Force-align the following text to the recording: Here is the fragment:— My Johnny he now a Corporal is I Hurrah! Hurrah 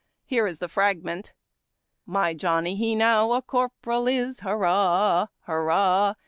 Here 0.25 0.47
is 0.47 0.57
the 0.57 0.67
fragment:— 0.67 1.31
My 2.07 2.33
Johnny 2.33 2.75
he 2.75 2.95
now 2.95 3.33
a 3.33 3.41
Corporal 3.43 4.07
is 4.07 4.39
I 4.41 4.45
Hurrah! 4.45 5.27
Hurrah 5.41 6.15